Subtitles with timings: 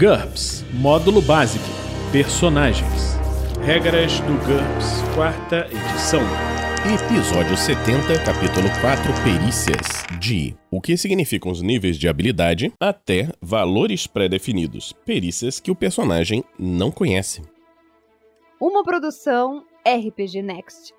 [0.00, 1.62] GURPS Módulo Básico
[2.10, 3.18] Personagens
[3.60, 6.22] Regras do GURPS, quarta edição.
[6.90, 10.06] Episódio 70, capítulo 4 Perícias.
[10.18, 14.94] De o que significam os níveis de habilidade até valores pré-definidos.
[15.04, 17.42] Perícias que o personagem não conhece.
[18.58, 20.94] Uma produção RPG Next.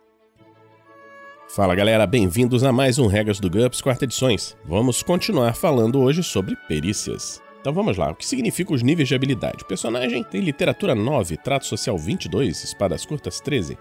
[1.49, 4.55] Fala galera, bem-vindos a mais um Regras do GURPS quarta edições.
[4.63, 7.41] Vamos continuar falando hoje sobre perícias.
[7.62, 9.64] Então vamos lá, o que significam os níveis de habilidade?
[9.64, 13.77] O personagem tem literatura 9, trato social 22, espadas curtas 13.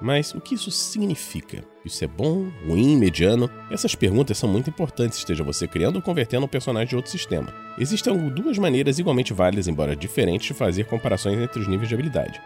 [0.00, 1.64] Mas o que isso significa?
[1.84, 3.50] Isso é bom, ruim, mediano?
[3.70, 7.52] Essas perguntas são muito importantes, esteja você criando ou convertendo um personagem de outro sistema.
[7.76, 12.40] Existem duas maneiras igualmente válidas, embora diferentes, de fazer comparações entre os níveis de habilidade.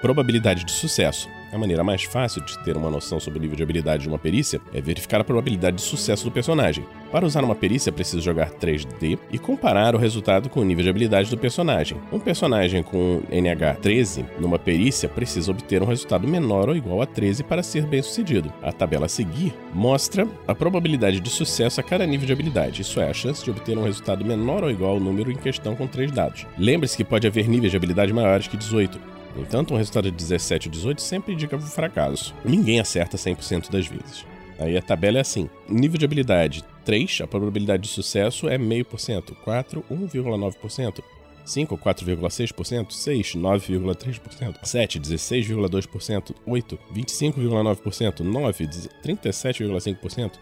[0.00, 1.28] Probabilidade de sucesso.
[1.52, 4.18] A maneira mais fácil de ter uma noção sobre o nível de habilidade de uma
[4.18, 6.84] perícia é verificar a probabilidade de sucesso do personagem.
[7.10, 10.90] Para usar uma perícia, precisa jogar 3D e comparar o resultado com o nível de
[10.90, 11.98] habilidade do personagem.
[12.12, 17.06] Um personagem com NH 13 numa perícia precisa obter um resultado menor ou igual a
[17.06, 18.52] 13 para ser bem sucedido.
[18.62, 23.00] A tabela a seguir mostra a probabilidade de sucesso a cada nível de habilidade, isso
[23.00, 25.86] é, a chance de obter um resultado menor ou igual ao número em questão com
[25.86, 26.46] 3 dados.
[26.58, 29.15] Lembre-se que pode haver níveis de habilidade maiores que 18.
[29.36, 32.34] No entanto, um resultado de 17 ou 18 sempre indica fracasso.
[32.42, 34.24] Ninguém acerta 100% das vezes.
[34.58, 39.34] Aí a tabela é assim: nível de habilidade 3, a probabilidade de sucesso é 0,5%,
[39.44, 41.02] 4, 1,9%,
[41.44, 48.66] 5, 4,6%, 6, 9,3%, 7, 16,2%, 8, 25,9%, 9,
[49.04, 50.32] 37,5%,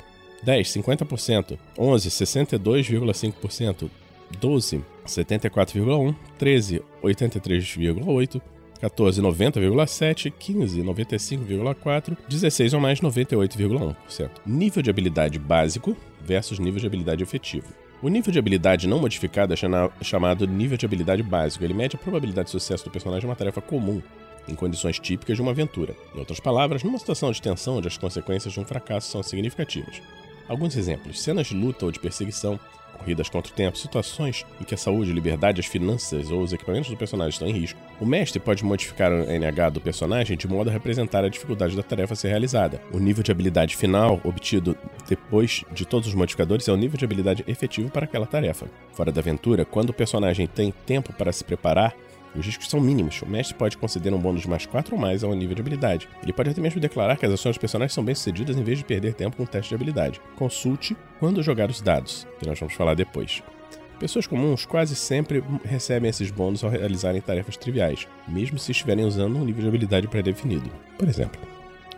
[0.42, 3.90] 10, 50%, 11, 62,5%,
[4.40, 8.53] 12, 74,1%, 13, 83,8%,
[8.84, 14.30] 14, 90,7%, 15, 95,4%, 16 ou mais, 98,1%.
[14.44, 17.68] Nível de habilidade básico versus nível de habilidade efetivo.
[18.02, 21.64] O nível de habilidade não modificado é chamado nível de habilidade básico.
[21.64, 24.02] Ele mede a probabilidade de sucesso do personagem em uma tarefa comum,
[24.46, 25.96] em condições típicas de uma aventura.
[26.14, 30.02] Em outras palavras, numa situação de tensão onde as consequências de um fracasso são significativas.
[30.46, 32.60] Alguns exemplos: cenas de luta ou de perseguição,
[32.94, 36.52] corridas contra o tempo, situações em que a saúde, a liberdade, as finanças ou os
[36.52, 40.48] equipamentos do personagem estão em risco, o mestre pode modificar o NH do personagem de
[40.48, 42.80] modo a representar a dificuldade da tarefa a ser realizada.
[42.92, 44.76] O nível de habilidade final obtido
[45.08, 48.66] depois de todos os modificadores é o nível de habilidade efetivo para aquela tarefa.
[48.92, 51.94] Fora da aventura, quando o personagem tem tempo para se preparar,
[52.36, 53.22] os riscos são mínimos.
[53.22, 56.08] O mestre pode conceder um bônus de mais 4 ou mais ao nível de habilidade.
[56.22, 58.84] Ele pode até mesmo declarar que as ações dos personagens são bem-sucedidas em vez de
[58.84, 60.20] perder tempo com o teste de habilidade.
[60.36, 63.42] Consulte quando jogar os dados, que nós vamos falar depois.
[63.98, 69.36] Pessoas comuns quase sempre recebem esses bônus ao realizarem tarefas triviais, mesmo se estiverem usando
[69.36, 70.68] um nível de habilidade pré-definido.
[70.98, 71.40] Por exemplo,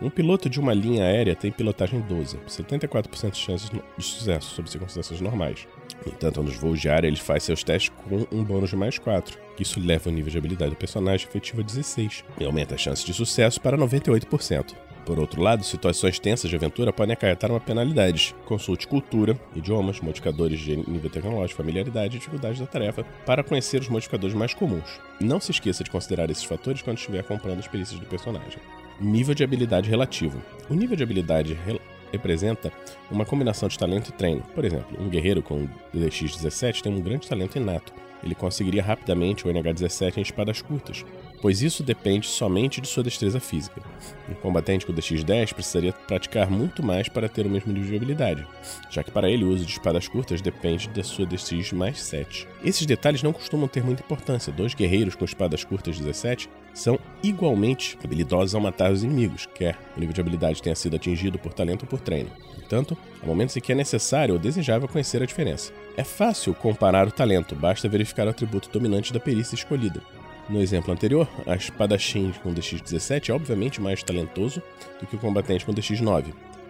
[0.01, 4.71] um piloto de uma linha aérea tem pilotagem 12, 74% de chances de sucesso sob
[4.71, 5.67] circunstâncias normais.
[6.07, 9.63] Entanto, nos voos área, ele faz seus testes com um bônus de mais 4, que
[9.63, 13.05] isso leva o nível de habilidade do personagem efetivo a 16, e aumenta a chance
[13.05, 14.75] de sucesso para 98%.
[15.07, 18.35] Por outro lado, situações tensas de aventura podem acarretar uma penalidade.
[18.45, 23.89] Consulte cultura, idiomas, modificadores de nível tecnológico, familiaridade e dificuldade da tarefa para conhecer os
[23.89, 25.01] modificadores mais comuns.
[25.21, 28.59] Não se esqueça de considerar esses fatores quando estiver comprando as perícias do personagem.
[29.01, 30.43] Nível de habilidade relativo.
[30.69, 31.79] O nível de habilidade rel
[32.13, 32.73] representa
[33.11, 34.43] uma combinação de talento e treino.
[34.55, 37.93] Por exemplo, um guerreiro com DX17 tem um grande talento inato.
[38.23, 41.05] Ele conseguiria rapidamente o NH17 em espadas curtas,
[41.41, 43.81] pois isso depende somente de sua destreza física.
[44.29, 48.47] Um combatente com DX10 precisaria praticar muito mais para ter o mesmo nível de habilidade,
[48.91, 52.49] já que para ele o uso de espadas curtas depende da sua DX mais 7.
[52.65, 54.53] Esses detalhes não costumam ter muita importância.
[54.53, 59.99] Dois guerreiros com espadas curtas 17 são igualmente habilidosos ao matar os inimigos, quer o
[59.99, 62.31] nível de habilidade tenha sido atingido por talento ou por treino.
[62.55, 65.73] Portanto, há momentos em que é necessário ou desejável conhecer a diferença.
[65.97, 70.03] É fácil comparar o talento, basta verificar o atributo dominante da perícia escolhida.
[70.51, 74.63] No exemplo anterior, a espadachim com DX17 é obviamente mais talentoso
[75.01, 76.27] do que o combatente com DX9.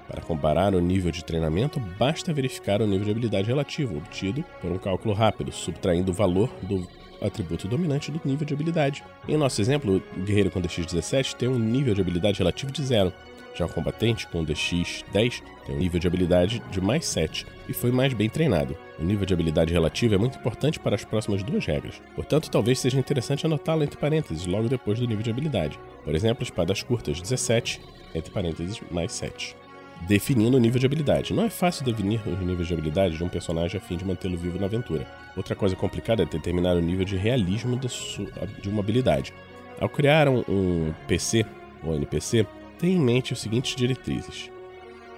[0.06, 4.70] Para comparar o nível de treinamento, basta verificar o nível de habilidade relativo obtido por
[4.70, 6.86] um cálculo rápido, subtraindo o valor do
[7.21, 9.04] atributo dominante do nível de habilidade.
[9.28, 13.13] Em nosso exemplo, o guerreiro com DX17 tem um nível de habilidade relativo de zero,
[13.57, 17.91] já o combatente com DX10 tem um nível de habilidade de mais 7 e foi
[17.91, 18.77] mais bem treinado.
[18.98, 22.78] O nível de habilidade relativo é muito importante para as próximas duas regras, portanto, talvez
[22.78, 25.78] seja interessante anotá-lo entre parênteses logo depois do nível de habilidade.
[26.04, 27.80] Por exemplo, espadas curtas 17,
[28.15, 29.57] entre parênteses, mais 7
[30.03, 31.33] definindo o nível de habilidade.
[31.33, 34.37] Não é fácil definir os níveis de habilidade de um personagem a fim de mantê-lo
[34.37, 35.07] vivo na aventura.
[35.37, 39.33] Outra coisa complicada é determinar o nível de realismo de, uma habilidade.
[39.81, 41.45] Ao criar um, um PC
[41.83, 42.47] ou NPC,
[42.78, 44.51] tenha em mente os seguintes diretrizes.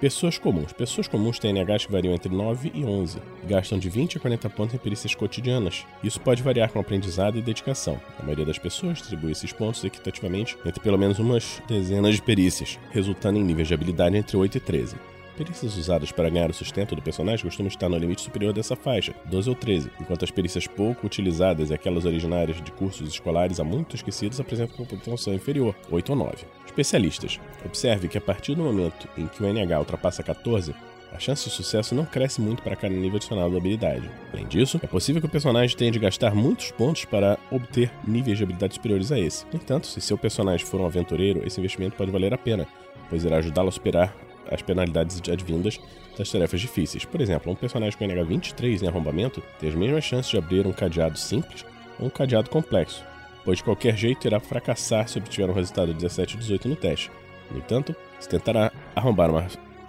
[0.00, 0.73] Pessoas comuns.
[0.73, 3.19] Pessoas comuns têm NHs que variam entre 9 e 11.
[3.49, 5.85] Gastam de 20 a 40 pontos em perícias cotidianas.
[6.05, 8.00] Isso pode variar com aprendizado e dedicação.
[8.17, 12.79] A maioria das pessoas distribui esses pontos equitativamente entre pelo menos umas dezenas de perícias,
[12.93, 14.97] resultando em níveis de habilidade entre 8 e 13.
[15.38, 19.14] Perícias usadas para ganhar o sustento do personagem costumam estar no limite superior dessa faixa,
[19.26, 23.64] 12 ou 13, enquanto as perícias pouco utilizadas e aquelas originárias de cursos escolares há
[23.64, 26.38] muito esquecidos apresentam uma pontuação inferior, 8 ou 9.
[26.67, 27.38] Especialistas.
[27.64, 30.75] Observe que a partir do momento em que o NH ultrapassa 14,
[31.12, 34.11] a chance de sucesso não cresce muito para cada nível adicional da habilidade.
[34.32, 38.38] Além disso, é possível que o personagem tenha de gastar muitos pontos para obter níveis
[38.38, 39.46] de habilidade superiores a esse.
[39.52, 42.67] No entanto, se seu personagem for um aventureiro, esse investimento pode valer a pena,
[43.08, 45.81] pois irá ajudá-lo a superar as penalidades advindas
[46.17, 47.05] das tarefas difíceis.
[47.05, 50.67] Por exemplo, um personagem com NH 23 em arrombamento tem as mesmas chances de abrir
[50.67, 51.65] um cadeado simples
[51.99, 53.05] ou um cadeado complexo,
[53.45, 56.77] pois de qualquer jeito irá fracassar se obtiver um resultado de 17 ou 18 no
[56.77, 57.11] teste.
[57.50, 59.47] No entanto, se tentará arrombar uma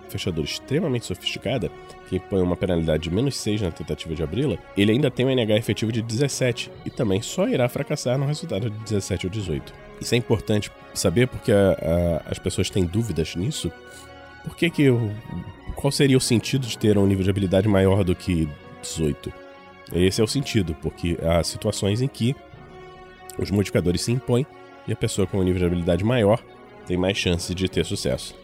[0.10, 1.72] fechadura extremamente sofisticada,
[2.08, 5.30] que impõe uma penalidade de menos 6 na tentativa de abri-la, ele ainda tem um
[5.30, 9.74] NH efetivo de 17 e também só irá fracassar no resultado de 17 ou 18.
[10.02, 13.72] Isso é importante saber porque a, a, as pessoas têm dúvidas nisso,
[14.50, 15.12] por que que eu...
[15.76, 18.50] Qual seria o sentido de ter um nível de habilidade maior do que
[18.82, 19.32] 18?
[19.94, 22.36] Esse é o sentido, porque há situações em que
[23.38, 24.46] os modificadores se impõem
[24.88, 26.44] e a pessoa com um nível de habilidade maior
[26.86, 28.36] tem mais chances de ter sucesso.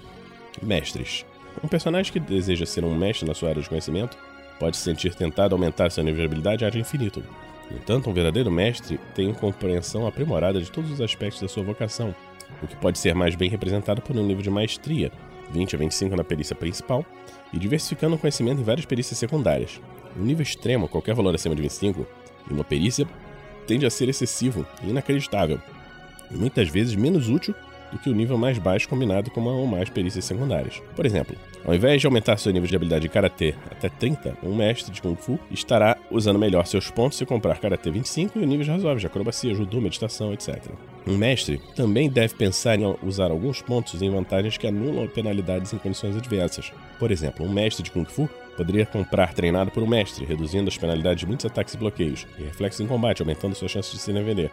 [0.61, 1.25] Mestres.
[1.61, 4.17] Um personagem que deseja ser um mestre na sua área de conhecimento
[4.59, 7.21] pode se sentir tentado a aumentar seu nível de habilidade ad infinito.
[7.69, 11.63] No entanto, um verdadeiro mestre tem uma compreensão aprimorada de todos os aspectos da sua
[11.63, 12.15] vocação,
[12.61, 15.11] o que pode ser mais bem representado por um nível de maestria
[15.51, 17.05] 20 a 25 na perícia principal,
[17.53, 19.79] e diversificando o conhecimento em várias perícias secundárias.
[20.17, 22.05] Um nível extremo, qualquer valor acima de 25,
[22.49, 23.07] em uma perícia,
[23.67, 25.59] tende a ser excessivo e inacreditável,
[26.31, 27.55] e muitas vezes menos útil
[27.95, 30.81] do que o nível mais baixo combinado com uma ou mais perícias secundárias.
[30.97, 31.33] Por exemplo,
[31.63, 35.01] ao invés de aumentar seu nível de habilidade de Karatê até 30, um mestre de
[35.01, 39.07] Kung Fu estará usando melhor seus pontos se comprar Karatê 25 e níveis razoáveis de
[39.07, 40.57] acrobacia, judô, meditação, etc.
[41.07, 45.77] Um mestre também deve pensar em usar alguns pontos em vantagens que anulam penalidades em
[45.77, 46.73] condições adversas.
[46.99, 50.77] Por exemplo, um mestre de Kung Fu poderia comprar treinado por um mestre, reduzindo as
[50.77, 54.11] penalidades de muitos ataques e bloqueios, e reflexos em combate, aumentando suas chances de se
[54.11, 54.51] vender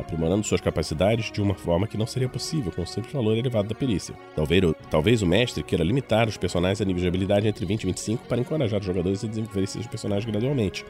[0.00, 3.68] aprimorando suas capacidades de uma forma que não seria possível com o simples valor elevado
[3.68, 4.14] da perícia.
[4.34, 7.86] Talvez, talvez o mestre queira limitar os personagens a nível de habilidade entre 20 e
[7.86, 10.84] 25 para encorajar os jogadores a desenvolver esses personagens gradualmente,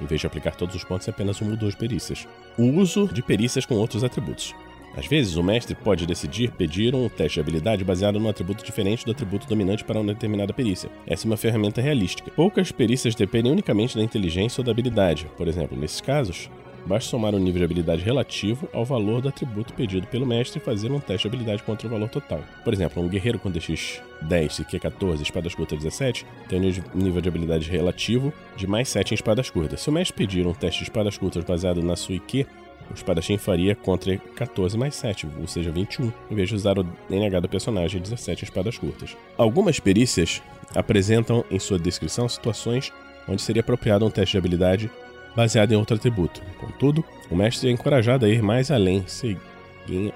[0.00, 2.26] em vez de aplicar todos os pontos em apenas uma ou duas perícias.
[2.58, 4.54] O uso de perícias com outros atributos.
[4.96, 9.04] Às vezes, o mestre pode decidir pedir um teste de habilidade baseado num atributo diferente
[9.04, 10.88] do atributo dominante para uma determinada perícia.
[11.04, 12.30] Essa é uma ferramenta realística.
[12.30, 15.26] Poucas perícias dependem unicamente da inteligência ou da habilidade.
[15.36, 16.48] Por exemplo, nesses casos,
[16.86, 20.64] Basta somar o nível de habilidade relativo ao valor do atributo pedido pelo mestre e
[20.64, 22.40] fazer um teste de habilidade contra o valor total.
[22.62, 26.98] Por exemplo, um guerreiro com DX 10 e Q 14 espadas curtas 17 tem um
[27.02, 29.80] nível de habilidade relativo de mais 7 em espadas curtas.
[29.80, 32.46] Se o mestre pedir um teste de espadas curtas baseado na sua IQ,
[32.90, 36.86] o espadachim faria contra 14 mais 7, ou seja, 21, em vez de usar o
[37.08, 39.16] NH do personagem 17 espadas curtas.
[39.38, 40.42] Algumas perícias
[40.74, 42.92] apresentam em sua descrição situações
[43.26, 44.90] onde seria apropriado um teste de habilidade
[45.34, 46.42] baseado em outro atributo.
[46.58, 49.04] Contudo, o mestre é encorajado a ir mais além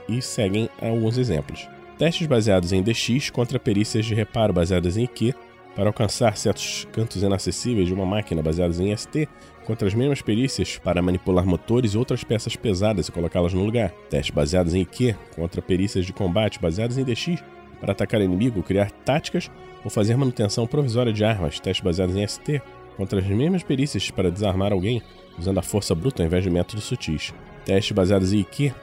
[0.09, 1.69] e seguem alguns exemplos.
[1.99, 5.35] Testes baseados em DX contra perícias de reparo baseadas em IQ
[5.75, 9.29] para alcançar certos cantos inacessíveis de uma máquina baseados em ST
[9.65, 13.91] contra as mesmas perícias para manipular motores e outras peças pesadas e colocá-las no lugar.
[14.09, 17.43] Testes baseados em IQ contra perícias de combate baseadas em DX
[17.81, 19.51] para atacar inimigo, criar táticas
[19.85, 21.61] ou fazer manutenção provisória de armas.
[21.61, 22.63] Testes baseados em ST
[22.99, 25.01] contra as mesmas perícias para desarmar alguém
[25.39, 27.33] usando a força bruta ao invés de métodos sutis.
[27.65, 28.75] Testes baseados em IQ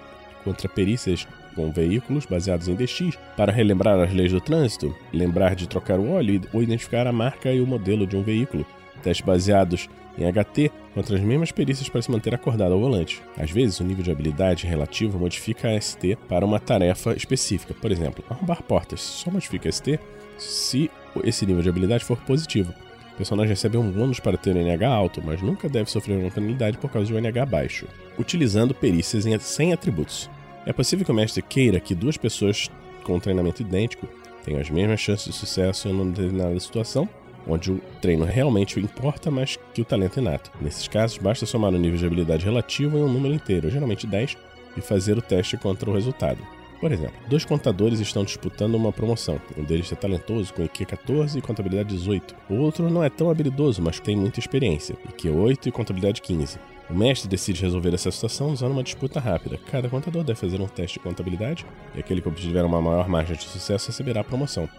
[0.44, 5.68] contra perícias com veículos baseados em DX para relembrar as leis do trânsito, lembrar de
[5.68, 8.66] trocar o óleo ou identificar a marca e o modelo de um veículo.
[9.04, 13.22] Testes baseados em HT contra as mesmas perícias para se manter acordado ao volante.
[13.38, 17.74] Às vezes, o nível de habilidade relativo modifica a ST para uma tarefa específica.
[17.74, 20.00] Por exemplo, arrombar portas só modifica a ST
[20.38, 20.90] se
[21.24, 22.74] esse nível de habilidade for positivo.
[23.16, 26.78] O personagem recebe um bônus para ter NH alto, mas nunca deve sofrer uma penalidade
[26.78, 27.88] por causa de um NH baixo.
[28.20, 30.30] Utilizando perícias sem atributos.
[30.66, 32.70] É possível que o mestre queira que duas pessoas
[33.06, 34.06] com um treinamento idêntico
[34.44, 37.08] tenham as mesmas chances de sucesso em uma determinada situação,
[37.48, 40.52] onde o treino realmente importa mais que o talento inato.
[40.60, 44.36] Nesses casos, basta somar o nível de habilidade relativo em um número inteiro, geralmente 10,
[44.76, 46.46] e fazer o teste contra o resultado.
[46.80, 49.40] Por exemplo, dois contadores estão disputando uma promoção.
[49.58, 52.36] Um deles é talentoso, com IQ 14 e contabilidade 18.
[52.50, 56.60] O outro não é tão habilidoso, mas tem muita experiência, IQ 8 e contabilidade 15.
[56.90, 59.60] O mestre decide resolver essa situação usando uma disputa rápida.
[59.72, 61.66] Cada contador deve fazer um teste de contabilidade
[61.96, 64.70] e aquele que obtiver uma maior margem de sucesso receberá a promoção.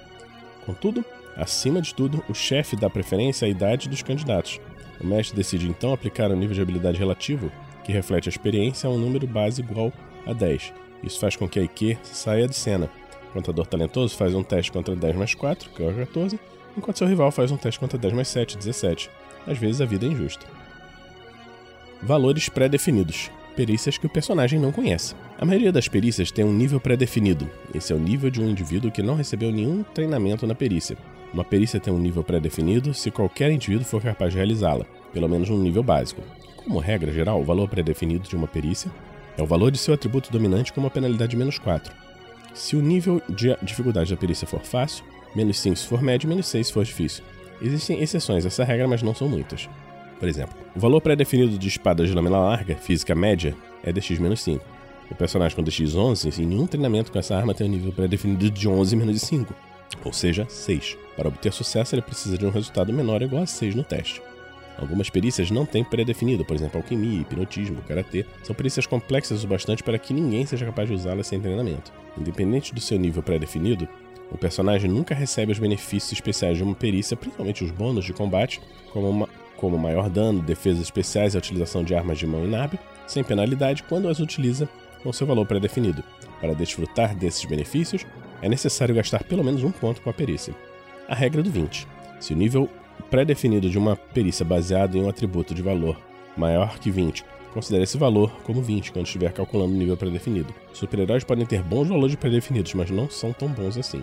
[0.65, 1.05] Contudo,
[1.37, 4.59] Acima de tudo, o chefe dá preferência à idade dos candidatos.
[4.99, 7.53] O mestre decide então aplicar um nível de habilidade relativo,
[7.85, 9.93] que reflete a experiência, a um número base igual
[10.27, 10.73] a 10.
[11.03, 12.91] Isso faz com que a IQ saia de cena.
[13.31, 16.39] O contador talentoso faz um teste contra 10 mais 4, que é o 14,
[16.77, 19.11] enquanto seu rival faz um teste contra 10 mais 7, 17.
[19.47, 20.47] Às vezes a vida é injusta.
[22.03, 25.15] Valores pré-definidos perícias que o personagem não conhece.
[25.39, 27.51] A maioria das perícias tem um nível pré-definido.
[27.75, 30.97] Esse é o nível de um indivíduo que não recebeu nenhum treinamento na perícia.
[31.33, 35.49] Uma perícia tem um nível pré-definido se qualquer indivíduo for capaz de realizá-la, pelo menos
[35.49, 36.21] um nível básico.
[36.57, 38.91] Como regra geral, o valor pré-definido de uma perícia
[39.37, 41.93] é o valor de seu atributo dominante com uma penalidade de menos 4.
[42.55, 46.47] Se o nível de dificuldade da perícia for fácil, menos 5 se for médio, menos
[46.47, 47.23] 6 se for difícil.
[47.61, 49.69] Existem exceções a essa regra, mas não são muitas.
[50.19, 54.61] Por exemplo, o valor pré-definido de espadas de lâmina larga, física média, é DX-5.
[55.11, 58.69] O personagem com DX11, em nenhum treinamento com essa arma tem um nível pré-definido de
[58.69, 59.55] 11 menos 5,
[60.05, 60.97] ou seja, 6.
[61.17, 64.21] Para obter sucesso, ele precisa de um resultado menor ou igual a 6 no teste.
[64.79, 68.27] Algumas perícias não têm pré-definido, por exemplo, alquimia, hipnotismo, karatê.
[68.43, 71.93] São perícias complexas o bastante para que ninguém seja capaz de usá-las sem treinamento.
[72.19, 73.89] Independente do seu nível pré-definido,
[74.31, 78.61] o personagem nunca recebe os benefícios especiais de uma perícia, principalmente os bônus de combate,
[78.93, 82.79] como uma como maior dano, defesas especiais e a utilização de armas de mão inábil,
[83.07, 84.69] sem penalidade quando as utiliza
[85.03, 86.05] com seu valor pré-definido.
[86.41, 88.07] Para desfrutar desses benefícios,
[88.43, 90.55] é necessário gastar pelo menos um ponto com a perícia.
[91.09, 91.87] A regra do 20.
[92.21, 92.69] Se o nível
[93.11, 95.99] pré-definido de uma perícia baseado em um atributo de valor
[96.37, 100.55] maior que 20, considere esse valor como 20 quando estiver calculando o nível pré-definido.
[100.73, 104.03] Super-heróis podem ter bons valores pré-definidos, mas não são tão bons assim.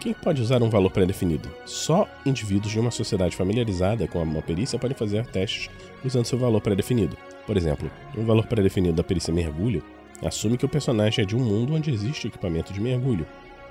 [0.00, 1.48] Quem pode usar um valor pré-definido?
[1.64, 5.70] Só indivíduos de uma sociedade familiarizada com uma perícia podem fazer testes
[6.04, 7.16] usando seu valor pré-definido.
[7.46, 7.88] Por exemplo,
[8.18, 9.82] um valor pré-definido da perícia mergulho
[10.20, 13.26] assume que o personagem é de um mundo onde existe equipamento de mergulho,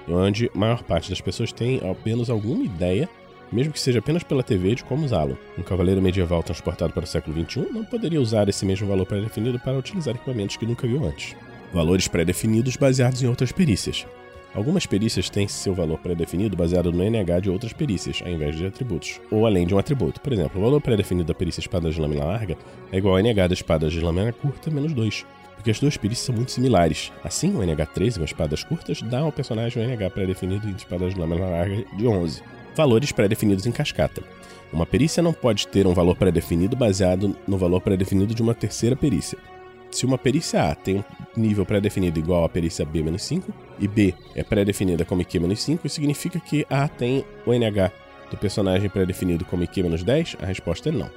[0.08, 3.10] e onde a maior parte das pessoas tem apenas alguma ideia,
[3.52, 5.38] mesmo que seja apenas pela TV, de como usá-lo.
[5.58, 9.60] Um cavaleiro medieval transportado para o século XXI não poderia usar esse mesmo valor pré-definido
[9.60, 11.36] para utilizar equipamentos que nunca viu antes.
[11.74, 14.06] Valores pré-definidos baseados em outras perícias.
[14.54, 18.66] Algumas perícias têm seu valor pré-definido baseado no NH de outras perícias, ao invés de
[18.66, 20.20] atributos, ou além de um atributo.
[20.20, 22.58] Por exemplo, o valor pré-definido da perícia espada de lâmina larga
[22.92, 26.26] é igual ao NH da espada de lâmina curta menos 2, porque as duas perícias
[26.26, 27.14] são muito similares.
[27.24, 31.20] Assim, o NH13 com espadas curtas dá ao personagem um NH pré-definido em espadas de
[31.20, 32.44] lâmina larga de 11.
[32.76, 34.24] Valores pré-definidos em cascata.
[34.72, 38.96] Uma perícia não pode ter um valor pré-definido baseado no valor pré-definido de uma terceira
[38.96, 39.38] perícia.
[39.92, 41.04] Se uma perícia A tem um
[41.36, 43.44] nível pré-definido igual à perícia B-5
[43.78, 47.92] e B é pré-definida como IQ-5, isso significa que A tem o NH
[48.30, 50.38] do personagem pré-definido como IQ-10?
[50.42, 51.10] A resposta é não.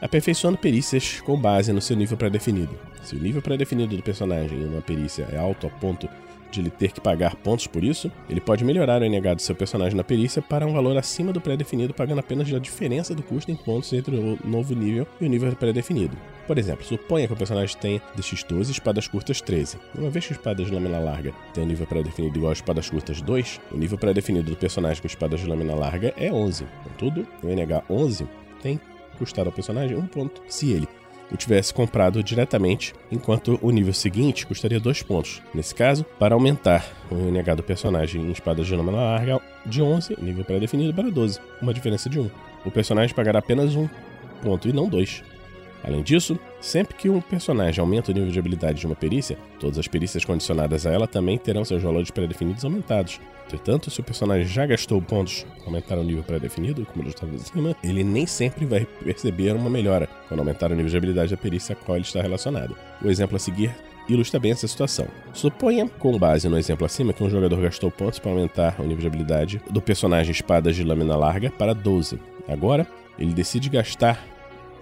[0.00, 2.74] Aperfeiçoando perícias com base no seu nível pré-definido.
[3.02, 6.08] Se o nível pré-definido do personagem em uma perícia é alto a ponto
[6.56, 9.54] de ele ter que pagar pontos por isso, ele pode melhorar o NH do seu
[9.54, 13.50] personagem na perícia para um valor acima do pré-definido, pagando apenas a diferença do custo
[13.50, 16.16] em pontos entre o novo nível e o nível pré-definido.
[16.46, 19.78] Por exemplo, suponha que o personagem tenha DX12 e espadas curtas 13.
[19.96, 23.20] Uma vez que espadas de lâmina larga tem um nível pré-definido igual a espadas curtas
[23.20, 26.66] 2, o nível pré-definido do personagem com espadas de lâmina larga é 11.
[26.84, 28.26] Contudo, o NH 11
[28.62, 28.80] tem
[29.18, 30.88] custado ao personagem um ponto se ele
[31.30, 35.42] o tivesse comprado diretamente, enquanto o nível seguinte custaria 2 pontos.
[35.52, 40.16] Nesse caso, para aumentar o NH do personagem em espadas de lâmina larga de 11,
[40.20, 42.30] nível pré-definido, para 12, uma diferença de 1.
[42.64, 43.88] O personagem pagará apenas um
[44.42, 45.22] ponto e não dois.
[45.82, 49.78] Além disso, sempre que um personagem aumenta o nível de habilidade de uma perícia, todas
[49.78, 53.20] as perícias condicionadas a ela também terão seus valores pré-definidos aumentados.
[53.46, 57.76] Entretanto, se o personagem já gastou pontos para aumentar o nível pré-definido, como ilustrado acima,
[57.82, 61.74] ele nem sempre vai perceber uma melhora quando aumentar o nível de habilidade da perícia
[61.74, 62.76] a qual ele está relacionado.
[63.02, 63.74] O exemplo a seguir
[64.08, 65.06] ilustra bem essa situação.
[65.32, 69.00] Suponha, com base no exemplo acima, que um jogador gastou pontos para aumentar o nível
[69.00, 72.18] de habilidade do personagem espadas de lâmina larga para 12.
[72.48, 72.86] Agora,
[73.18, 74.24] ele decide gastar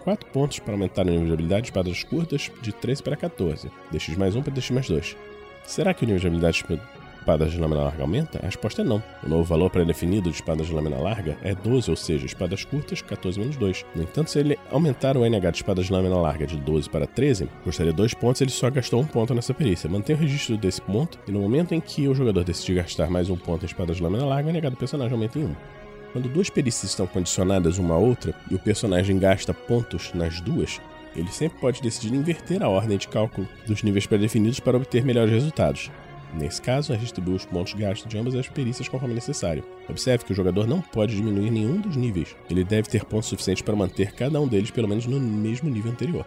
[0.05, 3.71] 4 pontos para aumentar o nível de habilidade de espadas curtas de 13 para 14.
[3.91, 5.17] DX mais 1 para DX mais 2.
[5.65, 6.81] Será que o nível de habilidade de
[7.19, 8.39] espadas de lâmina larga aumenta?
[8.43, 9.03] A resposta é não.
[9.25, 13.01] O novo valor pré-definido de espadas de lâmina larga é 12, ou seja, espadas curtas
[13.01, 13.87] 14 menos 2.
[13.95, 17.07] No entanto, se ele aumentar o NH de espadas de lâmina larga de 12 para
[17.07, 19.89] 13, custaria 2 pontos ele só gastou um ponto nessa perícia.
[19.89, 23.31] Mantenha o registro desse ponto e no momento em que o jogador decidir gastar mais
[23.31, 25.55] um ponto em espadas de lâmina larga, o NH do personagem aumenta em 1.
[26.15, 30.81] Quando duas perícias estão condicionadas uma à outra e o personagem gasta pontos nas duas,
[31.17, 35.33] ele sempre pode decidir inverter a ordem de cálculo dos níveis pré-definidos para obter melhores
[35.33, 35.91] resultados.
[36.33, 39.65] Nesse caso, distribui os pontos gastos de ambas as perícias conforme necessário.
[39.89, 42.37] Observe que o jogador não pode diminuir nenhum dos níveis.
[42.49, 45.91] Ele deve ter pontos suficientes para manter cada um deles pelo menos no mesmo nível
[45.91, 46.25] anterior.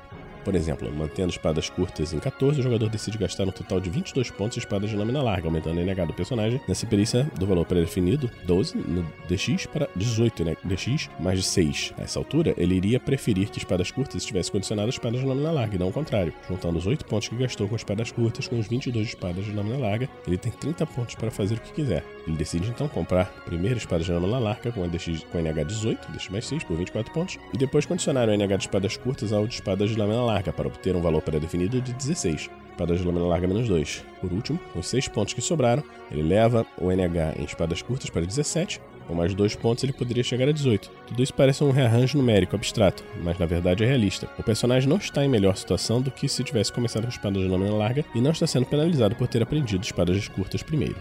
[0.48, 4.32] Por exemplo, mantendo espadas curtas em 14, o jogador decide gastar um total de 22
[4.32, 7.66] pontos em espadas de lâmina larga, aumentando a NH do personagem nessa perícia do valor
[7.66, 10.56] pré-definido 12 no DX para 18 né?
[10.64, 11.96] DX mais de 6.
[11.98, 15.76] Nessa altura, ele iria preferir que espadas curtas estivessem condicionadas a espadas de lâmina larga
[15.76, 16.34] e não o contrário.
[16.48, 19.52] Juntando os 8 pontos que gastou com espadas curtas com os 22 de espadas de
[19.52, 22.06] lâmina larga, ele tem 30 pontos para fazer o que quiser.
[22.26, 26.12] Ele decide então comprar primeiro espada de lâmina larga com, a DX, com NH 18,
[26.14, 29.46] DX mais 6 por 24 pontos, e depois condicionar o NH de espadas curtas ao
[29.46, 33.26] de espadas de lâmina larga para obter um valor pré-definido de 16 espadas de lâmina
[33.26, 34.06] larga menos 2.
[34.22, 38.10] Por último, com os 6 pontos que sobraram, ele leva o NH em espadas curtas
[38.10, 38.80] para 17.
[39.08, 40.92] Com mais 2 pontos, ele poderia chegar a 18.
[41.08, 44.30] Tudo isso parece um rearranjo numérico abstrato, mas na verdade é realista.
[44.38, 47.48] O personagem não está em melhor situação do que se tivesse começado com espadas de
[47.48, 50.98] lâmina larga e não está sendo penalizado por ter aprendido espadas curtas primeiro.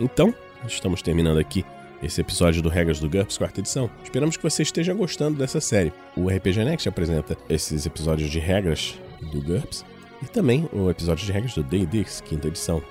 [0.00, 0.34] Então,
[0.66, 1.64] estamos terminando aqui
[2.02, 3.90] esse episódio do Regras do GURPS, quarta edição.
[4.02, 5.92] Esperamos que você esteja gostando dessa série.
[6.16, 9.84] O RPG Next apresenta esses episódios de regras do GURPS
[10.22, 12.82] e também o episódio de regras do D&D, quinta edição.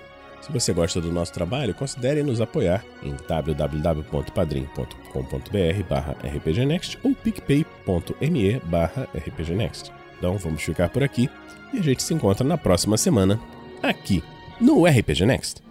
[0.41, 8.59] Se você gosta do nosso trabalho, considere nos apoiar em www.padrim.com.br barra rpgnext ou picpay.me
[8.65, 9.91] barra rpgnext.
[10.17, 11.29] Então vamos ficar por aqui
[11.73, 13.39] e a gente se encontra na próxima semana
[13.83, 14.23] aqui
[14.59, 15.70] no RPG Next.